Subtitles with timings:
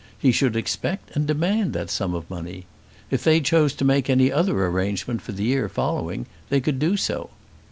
[0.17, 2.65] He should expect and demand that sum of money.
[3.11, 6.97] If they chose to make any other arrangement for the year following they could do
[6.97, 7.29] so.